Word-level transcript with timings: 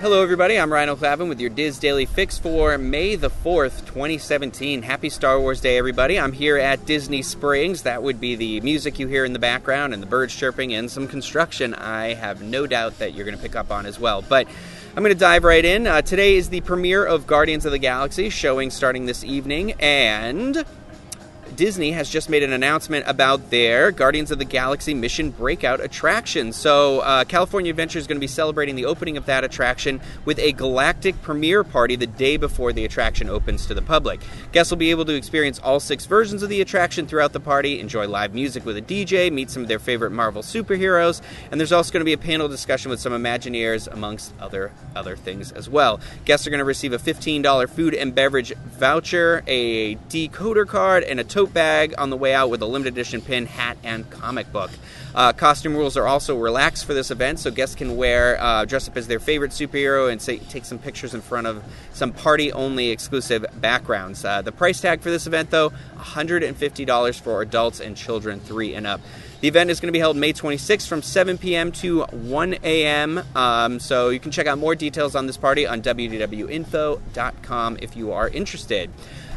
Hello, 0.00 0.22
everybody. 0.22 0.58
I'm 0.58 0.72
Ryan 0.72 0.88
O'Clavin 0.88 1.28
with 1.28 1.40
your 1.40 1.50
DIS 1.50 1.78
Daily 1.78 2.06
Fix 2.06 2.38
for 2.38 2.78
May 2.78 3.16
the 3.16 3.28
4th, 3.28 3.84
2017. 3.84 4.80
Happy 4.80 5.10
Star 5.10 5.38
Wars 5.38 5.60
Day, 5.60 5.76
everybody. 5.76 6.18
I'm 6.18 6.32
here 6.32 6.56
at 6.56 6.86
Disney 6.86 7.20
Springs. 7.20 7.82
That 7.82 8.02
would 8.02 8.18
be 8.18 8.34
the 8.34 8.62
music 8.62 8.98
you 8.98 9.08
hear 9.08 9.26
in 9.26 9.34
the 9.34 9.38
background 9.38 9.92
and 9.92 10.02
the 10.02 10.06
birds 10.06 10.34
chirping 10.34 10.72
and 10.72 10.90
some 10.90 11.06
construction 11.06 11.74
I 11.74 12.14
have 12.14 12.40
no 12.40 12.66
doubt 12.66 12.98
that 12.98 13.12
you're 13.12 13.26
going 13.26 13.36
to 13.36 13.42
pick 13.42 13.54
up 13.54 13.70
on 13.70 13.84
as 13.84 14.00
well. 14.00 14.22
But 14.22 14.48
I'm 14.96 15.02
going 15.02 15.12
to 15.12 15.20
dive 15.20 15.44
right 15.44 15.66
in. 15.66 15.86
Uh, 15.86 16.00
today 16.00 16.36
is 16.36 16.48
the 16.48 16.62
premiere 16.62 17.04
of 17.04 17.26
Guardians 17.26 17.66
of 17.66 17.72
the 17.72 17.78
Galaxy, 17.78 18.30
showing 18.30 18.70
starting 18.70 19.04
this 19.04 19.22
evening, 19.22 19.72
and 19.80 20.64
Disney 21.56 21.92
has 21.92 22.08
just 22.08 22.28
made 22.28 22.42
an 22.42 22.52
announcement 22.52 23.04
about 23.06 23.50
their 23.50 23.90
Guardians 23.90 24.30
of 24.30 24.38
the 24.38 24.44
Galaxy 24.44 24.94
Mission 24.94 25.30
Breakout 25.30 25.80
attraction. 25.80 26.52
So, 26.52 27.00
uh, 27.00 27.24
California 27.24 27.70
Adventure 27.70 27.98
is 27.98 28.06
going 28.06 28.16
to 28.16 28.20
be 28.20 28.26
celebrating 28.26 28.76
the 28.76 28.84
opening 28.84 29.16
of 29.16 29.26
that 29.26 29.44
attraction 29.44 30.00
with 30.24 30.38
a 30.38 30.52
galactic 30.52 31.20
premiere 31.22 31.64
party 31.64 31.96
the 31.96 32.06
day 32.06 32.36
before 32.36 32.72
the 32.72 32.84
attraction 32.84 33.28
opens 33.28 33.66
to 33.66 33.74
the 33.74 33.82
public. 33.82 34.20
Guests 34.52 34.70
will 34.70 34.78
be 34.78 34.90
able 34.90 35.04
to 35.04 35.14
experience 35.14 35.58
all 35.60 35.80
six 35.80 36.06
versions 36.06 36.42
of 36.42 36.48
the 36.48 36.60
attraction 36.60 37.06
throughout 37.06 37.32
the 37.32 37.40
party, 37.40 37.80
enjoy 37.80 38.06
live 38.06 38.34
music 38.34 38.64
with 38.64 38.76
a 38.76 38.82
DJ, 38.82 39.32
meet 39.32 39.50
some 39.50 39.62
of 39.62 39.68
their 39.68 39.78
favorite 39.78 40.10
Marvel 40.10 40.42
superheroes, 40.42 41.22
and 41.50 41.60
there's 41.60 41.72
also 41.72 41.92
going 41.92 42.00
to 42.00 42.04
be 42.04 42.12
a 42.12 42.18
panel 42.18 42.48
discussion 42.48 42.90
with 42.90 43.00
some 43.00 43.12
Imagineers, 43.12 43.90
amongst 43.90 44.32
other 44.40 44.72
other 44.94 45.16
things 45.16 45.52
as 45.52 45.68
well. 45.68 46.00
Guests 46.24 46.46
are 46.46 46.50
going 46.50 46.58
to 46.58 46.64
receive 46.64 46.92
a 46.92 46.98
$15 46.98 47.68
food 47.68 47.94
and 47.94 48.14
beverage 48.14 48.54
voucher, 48.54 49.42
a 49.46 49.96
decoder 50.08 50.66
card, 50.66 51.04
and 51.04 51.20
a 51.20 51.24
tote 51.24 51.39
tote 51.40 51.54
bag 51.54 51.94
on 51.96 52.10
the 52.10 52.16
way 52.18 52.34
out 52.34 52.50
with 52.50 52.60
a 52.60 52.66
limited 52.66 52.92
edition 52.92 53.22
pin, 53.22 53.46
hat, 53.46 53.78
and 53.82 54.08
comic 54.10 54.52
book. 54.52 54.70
Uh, 55.14 55.32
costume 55.32 55.74
rules 55.74 55.96
are 55.96 56.06
also 56.06 56.36
relaxed 56.36 56.84
for 56.84 56.92
this 56.92 57.10
event, 57.10 57.38
so 57.38 57.50
guests 57.50 57.74
can 57.74 57.96
wear 57.96 58.38
uh, 58.38 58.66
dress 58.66 58.86
up 58.88 58.96
as 58.98 59.06
their 59.06 59.18
favorite 59.18 59.52
superhero 59.52 60.12
and 60.12 60.20
say, 60.20 60.36
take 60.36 60.66
some 60.66 60.78
pictures 60.78 61.14
in 61.14 61.22
front 61.22 61.46
of 61.46 61.64
some 61.94 62.12
party-only 62.12 62.90
exclusive 62.90 63.46
backgrounds. 63.54 64.22
Uh, 64.22 64.42
the 64.42 64.52
price 64.52 64.82
tag 64.82 65.00
for 65.00 65.10
this 65.10 65.26
event, 65.26 65.50
though, 65.50 65.70
$150 65.96 67.20
for 67.20 67.40
adults 67.40 67.80
and 67.80 67.96
children 67.96 68.38
three 68.38 68.74
and 68.74 68.86
up. 68.86 69.00
The 69.40 69.48
event 69.48 69.70
is 69.70 69.80
going 69.80 69.88
to 69.88 69.92
be 69.92 69.98
held 69.98 70.18
May 70.18 70.34
26th 70.34 70.86
from 70.86 71.00
7 71.00 71.38
p.m. 71.38 71.72
to 71.72 72.02
1 72.02 72.56
a.m. 72.62 73.22
Um, 73.34 73.80
so 73.80 74.10
you 74.10 74.20
can 74.20 74.30
check 74.30 74.46
out 74.46 74.58
more 74.58 74.74
details 74.74 75.14
on 75.14 75.26
this 75.26 75.38
party 75.38 75.66
on 75.66 75.80
wdwinfo.com 75.80 77.78
if 77.80 77.96
you 77.96 78.12
are 78.12 78.28
interested. 78.28 78.90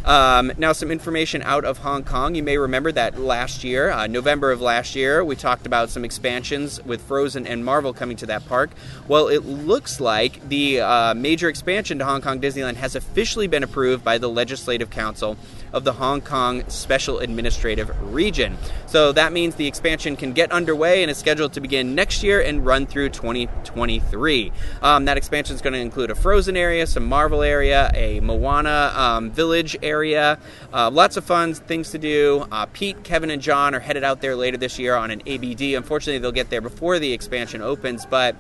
Um, 0.06 0.52
now, 0.58 0.73
some 0.73 0.92
information 0.92 1.42
out 1.44 1.64
of 1.64 1.78
Hong 1.78 2.04
Kong. 2.04 2.36
You 2.36 2.44
may 2.44 2.58
remember 2.58 2.92
that 2.92 3.18
last 3.18 3.64
year, 3.64 3.90
uh, 3.90 4.08
November 4.08 4.52
of 4.52 4.60
last 4.60 4.95
year, 4.95 5.23
we 5.23 5.38
talked 5.38 5.66
about 5.66 5.90
some 5.90 6.04
expansions 6.04 6.84
with 6.84 7.02
Frozen 7.02 7.48
and 7.48 7.64
Marvel 7.64 7.94
coming 7.94 8.18
to 8.18 8.26
that 8.26 8.45
park. 8.48 8.72
Well, 9.08 9.30
it 9.30 9.45
looks 9.45 10.02
like 10.02 10.48
the 10.50 10.82
uh, 10.82 11.14
major 11.14 11.48
expansion 11.48 12.00
to 12.00 12.06
Hong 12.06 12.22
Kong 12.22 12.42
Disneyland 12.42 12.76
has 12.76 12.95
officially 12.95 13.48
been 13.48 13.64
approved 13.64 14.04
by 14.04 14.18
the 14.18 14.30
Legislative 14.30 14.90
Council 14.90 15.38
of 15.74 15.84
the 15.84 15.94
Hong 15.94 16.22
Kong 16.22 16.64
Special 16.70 17.20
Administrative 17.20 17.92
Region. 18.14 18.58
So 18.86 19.12
that 19.12 19.34
means 19.34 19.56
the 19.56 19.68
expansion 19.68 20.16
can 20.16 20.34
get 20.34 20.52
underway 20.52 21.02
and 21.02 21.12
is 21.12 21.18
scheduled 21.18 21.54
to 21.54 21.62
begin 21.62 21.96
next 21.96 22.24
year 22.24 22.42
and 22.42 22.66
run 22.66 22.86
through 22.86 23.10
2023. 23.10 24.52
Um, 24.82 25.06
that 25.06 25.18
expansion 25.18 25.56
is 25.56 25.62
going 25.62 25.74
to 25.74 25.80
include 25.80 26.12
a 26.12 26.16
Frozen 26.16 26.56
area, 26.56 26.88
some 26.88 27.06
Marvel 27.06 27.42
area, 27.42 27.92
a 27.94 28.20
Moana 28.20 28.94
um, 28.96 29.32
village 29.32 29.76
area, 29.82 30.38
uh, 30.72 30.90
lots 30.92 31.18
of 31.18 31.26
fun 31.26 31.54
things 31.54 31.92
to 31.92 31.98
do. 31.98 32.46
Uh, 32.52 32.66
Pete, 32.68 33.04
Kevin, 33.04 33.32
and 33.32 33.42
John 33.42 33.76
are 33.76 33.80
headed 33.80 34.04
out 34.04 34.22
there 34.22 34.36
later 34.36 34.58
this 34.58 34.78
year 34.80 34.96
on 34.96 35.12
an 35.12 35.22
ABD. 35.28 35.74
Unfortunately, 35.76 36.20
they'll 36.20 36.32
get 36.32 36.50
there 36.50 36.62
before 36.62 37.00
the 37.00 37.12
expansion 37.12 37.62
opens, 37.62 38.06
but 38.06 38.36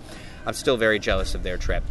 I'm 0.45 0.53
still 0.53 0.77
very 0.77 0.99
jealous 0.99 1.35
of 1.35 1.43
their 1.43 1.57
trip. 1.57 1.83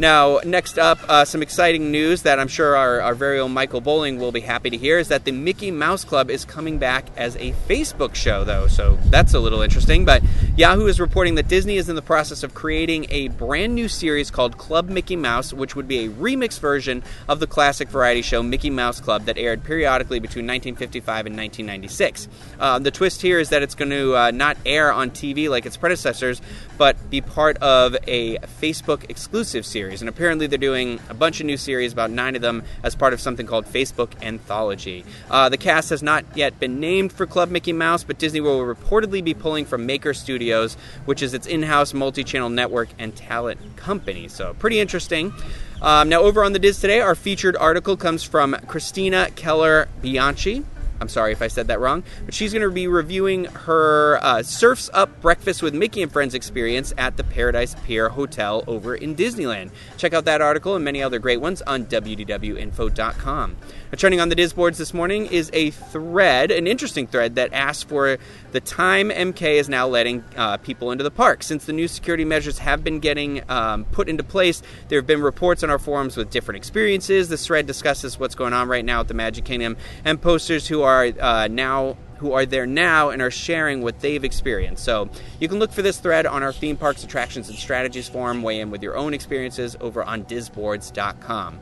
Now, 0.00 0.38
next 0.44 0.78
up, 0.78 1.00
uh, 1.08 1.24
some 1.24 1.42
exciting 1.42 1.90
news 1.90 2.22
that 2.22 2.38
I'm 2.38 2.46
sure 2.46 2.76
our, 2.76 3.00
our, 3.00 3.16
very 3.16 3.40
own 3.40 3.52
Michael 3.52 3.80
Bowling 3.80 4.20
will 4.20 4.30
be 4.30 4.38
happy 4.38 4.70
to 4.70 4.76
hear 4.76 5.00
is 5.00 5.08
that 5.08 5.24
the 5.24 5.32
Mickey 5.32 5.72
Mouse 5.72 6.04
Club 6.04 6.30
is 6.30 6.44
coming 6.44 6.78
back 6.78 7.06
as 7.16 7.34
a 7.34 7.50
Facebook 7.68 8.14
show, 8.14 8.44
though, 8.44 8.68
so 8.68 8.96
that's 9.06 9.34
a 9.34 9.40
little 9.40 9.60
interesting. 9.60 10.04
But 10.04 10.22
Yahoo 10.56 10.86
is 10.86 11.00
reporting 11.00 11.34
that 11.34 11.48
Disney 11.48 11.78
is 11.78 11.88
in 11.88 11.96
the 11.96 12.02
process 12.02 12.44
of 12.44 12.54
creating 12.54 13.06
a 13.10 13.26
brand 13.26 13.74
new 13.74 13.88
series 13.88 14.30
called 14.30 14.56
Club 14.56 14.88
Mickey 14.88 15.16
Mouse, 15.16 15.52
which 15.52 15.74
would 15.74 15.88
be 15.88 16.04
a 16.04 16.10
remix 16.10 16.60
version 16.60 17.02
of 17.26 17.40
the 17.40 17.48
classic 17.48 17.88
variety 17.88 18.22
show 18.22 18.40
Mickey 18.40 18.70
Mouse 18.70 19.00
Club 19.00 19.24
that 19.24 19.36
aired 19.36 19.64
periodically 19.64 20.20
between 20.20 20.46
1955 20.46 21.26
and 21.26 21.36
1996. 21.36 22.28
Uh, 22.60 22.78
the 22.78 22.92
twist 22.92 23.20
here 23.20 23.40
is 23.40 23.48
that 23.48 23.62
it's 23.62 23.74
going 23.74 23.90
to 23.90 24.14
uh, 24.14 24.30
not 24.30 24.56
air 24.64 24.92
on 24.92 25.10
TV 25.10 25.50
like 25.50 25.66
its 25.66 25.76
predecessors, 25.76 26.40
but 26.76 27.10
be 27.10 27.20
part 27.20 27.56
of 27.56 27.96
a 28.06 28.38
Facebook 28.60 29.10
exclusive 29.10 29.66
series 29.66 29.87
series. 29.88 30.02
And 30.02 30.08
apparently, 30.10 30.46
they're 30.46 30.58
doing 30.58 31.00
a 31.08 31.14
bunch 31.14 31.40
of 31.40 31.46
new 31.46 31.56
series, 31.56 31.94
about 31.94 32.10
nine 32.10 32.36
of 32.36 32.42
them, 32.42 32.62
as 32.82 32.94
part 32.94 33.14
of 33.14 33.22
something 33.22 33.46
called 33.46 33.64
Facebook 33.64 34.10
Anthology. 34.22 35.02
Uh, 35.30 35.48
the 35.48 35.56
cast 35.56 35.88
has 35.88 36.02
not 36.02 36.26
yet 36.34 36.60
been 36.60 36.78
named 36.78 37.10
for 37.10 37.26
Club 37.26 37.48
Mickey 37.48 37.72
Mouse, 37.72 38.04
but 38.04 38.18
Disney 38.18 38.40
will 38.40 38.60
reportedly 38.60 39.24
be 39.24 39.32
pulling 39.32 39.64
from 39.64 39.86
Maker 39.86 40.12
Studios, 40.12 40.76
which 41.06 41.22
is 41.22 41.32
its 41.32 41.46
in 41.46 41.62
house 41.62 41.94
multi 41.94 42.22
channel 42.22 42.50
network 42.50 42.90
and 42.98 43.16
talent 43.16 43.58
company. 43.76 44.28
So, 44.28 44.52
pretty 44.58 44.78
interesting. 44.78 45.32
Um, 45.80 46.10
now, 46.10 46.20
over 46.20 46.44
on 46.44 46.52
the 46.52 46.58
DIS 46.58 46.82
today, 46.82 47.00
our 47.00 47.14
featured 47.14 47.56
article 47.56 47.96
comes 47.96 48.22
from 48.22 48.56
Christina 48.66 49.30
Keller 49.36 49.88
Bianchi. 50.02 50.64
I'm 51.00 51.08
sorry 51.08 51.32
if 51.32 51.42
I 51.42 51.48
said 51.48 51.68
that 51.68 51.80
wrong, 51.80 52.02
but 52.24 52.34
she's 52.34 52.52
going 52.52 52.62
to 52.62 52.70
be 52.70 52.86
reviewing 52.86 53.44
her 53.44 54.18
uh, 54.22 54.42
Surfs 54.42 54.90
Up 54.92 55.20
Breakfast 55.20 55.62
with 55.62 55.74
Mickey 55.74 56.02
and 56.02 56.12
Friends 56.12 56.34
experience 56.34 56.92
at 56.98 57.16
the 57.16 57.24
Paradise 57.24 57.76
Pier 57.84 58.08
Hotel 58.08 58.64
over 58.66 58.94
in 58.94 59.14
Disneyland. 59.14 59.70
Check 59.96 60.12
out 60.12 60.24
that 60.24 60.40
article 60.40 60.74
and 60.74 60.84
many 60.84 61.02
other 61.02 61.18
great 61.18 61.40
ones 61.40 61.62
on 61.62 61.86
wdwinfo.com. 61.86 63.56
Now, 63.90 63.96
trending 63.96 64.20
on 64.20 64.28
the 64.28 64.34
DIS 64.34 64.52
boards 64.52 64.76
this 64.76 64.92
morning 64.92 65.26
is 65.26 65.50
a 65.54 65.70
thread, 65.70 66.50
an 66.50 66.66
interesting 66.66 67.06
thread 67.06 67.36
that 67.36 67.52
asks 67.52 67.84
for 67.84 68.18
the 68.52 68.60
time 68.60 69.10
MK 69.10 69.42
is 69.54 69.68
now 69.68 69.86
letting 69.86 70.24
uh, 70.36 70.58
people 70.58 70.90
into 70.90 71.04
the 71.04 71.10
park. 71.10 71.42
Since 71.42 71.64
the 71.64 71.72
new 71.72 71.88
security 71.88 72.24
measures 72.24 72.58
have 72.58 72.84
been 72.84 73.00
getting 73.00 73.42
um, 73.50 73.84
put 73.86 74.08
into 74.08 74.24
place, 74.24 74.62
there 74.88 74.98
have 74.98 75.06
been 75.06 75.22
reports 75.22 75.62
on 75.62 75.70
our 75.70 75.78
forums 75.78 76.16
with 76.16 76.30
different 76.30 76.56
experiences. 76.56 77.28
This 77.28 77.46
thread 77.46 77.66
discusses 77.66 78.18
what's 78.18 78.34
going 78.34 78.52
on 78.52 78.68
right 78.68 78.84
now 78.84 79.00
at 79.00 79.08
the 79.08 79.14
Magic 79.14 79.44
Kingdom 79.44 79.76
and 80.04 80.20
posters 80.20 80.68
who 80.68 80.82
are 80.82 80.87
uh, 80.96 81.48
now 81.48 81.96
who 82.18 82.32
are 82.32 82.44
there 82.44 82.66
now 82.66 83.10
and 83.10 83.22
are 83.22 83.30
sharing 83.30 83.80
what 83.82 84.00
they've 84.00 84.24
experienced. 84.24 84.84
So 84.84 85.08
you 85.40 85.48
can 85.48 85.58
look 85.58 85.72
for 85.72 85.82
this 85.82 85.98
thread 85.98 86.26
on 86.26 86.42
our 86.42 86.52
theme 86.52 86.76
parks, 86.76 87.04
attractions, 87.04 87.48
and 87.48 87.56
strategies 87.56 88.08
forum. 88.08 88.42
Weigh 88.42 88.60
in 88.60 88.70
with 88.70 88.82
your 88.82 88.96
own 88.96 89.14
experiences 89.14 89.76
over 89.80 90.02
on 90.02 90.24
disboards.com. 90.24 91.60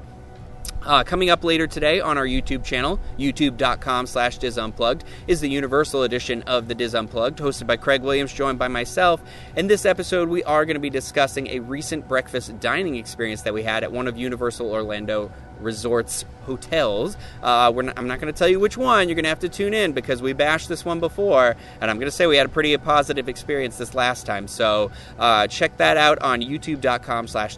Uh, 0.87 1.03
coming 1.03 1.31
up 1.31 1.43
later 1.43 1.67
today 1.67 1.99
on 1.99 2.17
our 2.17 2.27
YouTube 2.27 2.63
channel, 2.63 3.01
youtube.com 3.19 4.07
slash 4.07 4.39
disunplugged, 4.39 5.01
is 5.27 5.41
the 5.41 5.51
Universal 5.51 6.05
edition 6.05 6.43
of 6.43 6.69
the 6.69 6.77
DIS 6.77 6.95
Unplugged, 6.95 7.41
hosted 7.41 7.67
by 7.67 7.77
Craig 7.77 8.03
Williams, 8.03 8.33
joined 8.33 8.57
by 8.57 8.69
myself. 8.69 9.21
In 9.57 9.67
this 9.67 9.85
episode, 9.85 10.29
we 10.29 10.45
are 10.45 10.65
going 10.65 10.77
to 10.77 10.81
be 10.81 10.89
discussing 10.89 11.49
a 11.49 11.59
recent 11.59 12.07
breakfast 12.07 12.61
dining 12.61 12.95
experience 12.95 13.43
that 13.43 13.53
we 13.53 13.65
had 13.65 13.83
at 13.83 13.91
one 13.91 14.07
of 14.07 14.17
Universal 14.17 14.71
Orlando 14.71 15.33
Resorts 15.59 16.25
hotels. 16.45 17.17
Uh, 17.43 17.73
not, 17.75 17.99
I'm 17.99 18.07
not 18.07 18.21
going 18.21 18.33
to 18.33 18.39
tell 18.39 18.49
you 18.49 18.61
which 18.61 18.77
one. 18.77 19.09
You're 19.09 19.17
going 19.17 19.25
to 19.25 19.31
have 19.31 19.41
to 19.41 19.49
tune 19.49 19.75
in 19.75 19.91
because 19.91 20.23
we 20.23 20.35
bashed 20.35 20.69
this 20.69 20.85
one 20.85 21.01
before, 21.01 21.57
and 21.81 21.91
I'm 21.91 21.97
going 21.99 22.07
to 22.07 22.17
say 22.17 22.29
we 22.29 22.37
had 22.37 22.47
a 22.47 22.51
pretty 22.51 22.77
positive 22.77 23.29
experience 23.29 23.77
this 23.77 23.93
last 23.93 24.25
time. 24.25 24.47
So 24.47 24.93
uh, 25.19 25.49
check 25.49 25.79
that 25.79 25.97
out 25.97 26.21
on 26.21 26.43
youtube.com 26.43 27.27
slash 27.27 27.57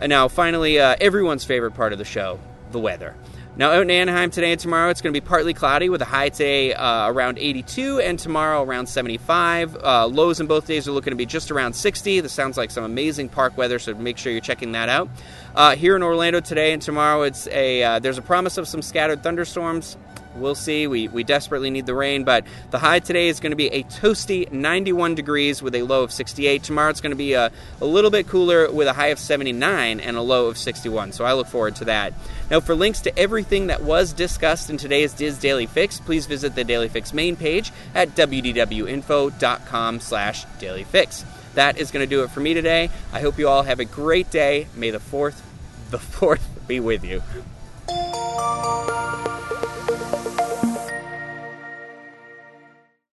disunplugged. 0.00 0.08
Now, 0.08 0.28
finally, 0.28 0.78
uh, 0.78 0.96
everyone's 1.00 1.44
favorite 1.44 1.72
part 1.72 1.92
of 1.92 1.98
the 1.98 2.04
show 2.04 2.38
the 2.70 2.78
weather. 2.78 3.14
Now, 3.56 3.72
out 3.72 3.82
in 3.82 3.90
Anaheim 3.90 4.30
today 4.30 4.52
and 4.52 4.60
tomorrow, 4.60 4.88
it's 4.88 5.00
going 5.00 5.12
to 5.12 5.20
be 5.20 5.26
partly 5.26 5.52
cloudy 5.52 5.88
with 5.88 6.00
a 6.00 6.04
high 6.04 6.28
today 6.28 6.74
uh, 6.74 7.10
around 7.10 7.38
82 7.38 7.98
and 7.98 8.16
tomorrow 8.16 8.62
around 8.62 8.86
75. 8.86 9.74
Uh, 9.74 10.06
lows 10.06 10.38
in 10.38 10.46
both 10.46 10.66
days 10.66 10.86
are 10.86 10.92
looking 10.92 11.10
to 11.10 11.16
be 11.16 11.26
just 11.26 11.50
around 11.50 11.72
60. 11.72 12.20
This 12.20 12.32
sounds 12.32 12.56
like 12.56 12.70
some 12.70 12.84
amazing 12.84 13.28
park 13.28 13.56
weather, 13.56 13.80
so 13.80 13.94
make 13.94 14.16
sure 14.16 14.30
you're 14.30 14.40
checking 14.40 14.72
that 14.72 14.88
out. 14.88 15.08
Uh, 15.56 15.74
here 15.74 15.96
in 15.96 16.04
Orlando 16.04 16.38
today 16.38 16.72
and 16.72 16.80
tomorrow, 16.80 17.22
it's 17.22 17.48
a 17.48 17.82
uh, 17.82 17.98
there's 17.98 18.18
a 18.18 18.22
promise 18.22 18.58
of 18.58 18.68
some 18.68 18.80
scattered 18.80 19.24
thunderstorms 19.24 19.96
we'll 20.36 20.54
see. 20.54 20.86
We, 20.86 21.08
we 21.08 21.24
desperately 21.24 21.70
need 21.70 21.86
the 21.86 21.94
rain, 21.94 22.24
but 22.24 22.44
the 22.70 22.78
high 22.78 23.00
today 23.00 23.28
is 23.28 23.40
going 23.40 23.50
to 23.52 23.56
be 23.56 23.68
a 23.68 23.82
toasty 23.84 24.50
91 24.50 25.14
degrees 25.14 25.62
with 25.62 25.74
a 25.74 25.82
low 25.82 26.02
of 26.02 26.12
68. 26.12 26.62
Tomorrow 26.62 26.90
it's 26.90 27.00
going 27.00 27.10
to 27.10 27.16
be 27.16 27.34
a, 27.34 27.50
a 27.80 27.84
little 27.84 28.10
bit 28.10 28.28
cooler 28.28 28.70
with 28.70 28.88
a 28.88 28.92
high 28.92 29.08
of 29.08 29.18
79 29.18 30.00
and 30.00 30.16
a 30.16 30.20
low 30.20 30.46
of 30.46 30.58
61. 30.58 31.12
So 31.12 31.24
I 31.24 31.32
look 31.32 31.46
forward 31.46 31.76
to 31.76 31.86
that. 31.86 32.14
Now, 32.50 32.60
for 32.60 32.74
links 32.74 33.00
to 33.02 33.18
everything 33.18 33.66
that 33.68 33.82
was 33.82 34.12
discussed 34.12 34.70
in 34.70 34.76
today's 34.76 35.12
DIS 35.12 35.38
Daily 35.38 35.66
Fix, 35.66 36.00
please 36.00 36.26
visit 36.26 36.54
the 36.54 36.64
Daily 36.64 36.88
Fix 36.88 37.12
main 37.12 37.36
page 37.36 37.72
at 37.94 38.10
wdwinfo.com 38.10 40.00
slash 40.00 40.46
dailyfix. 40.60 41.24
That 41.54 41.78
is 41.78 41.90
going 41.90 42.08
to 42.08 42.10
do 42.10 42.22
it 42.22 42.30
for 42.30 42.40
me 42.40 42.54
today. 42.54 42.90
I 43.12 43.20
hope 43.20 43.38
you 43.38 43.48
all 43.48 43.64
have 43.64 43.80
a 43.80 43.84
great 43.84 44.30
day. 44.30 44.68
May 44.74 44.90
the 44.90 44.98
4th, 44.98 45.40
the 45.90 45.98
4th 45.98 46.42
be 46.66 46.80
with 46.80 47.04
you. 47.04 47.22